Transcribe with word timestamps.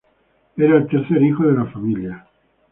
Era 0.57 0.77
el 0.77 0.87
tercer 0.87 1.21
hijo 1.21 1.43
de 1.45 1.53
la 1.53 1.65
familia. 1.65 2.27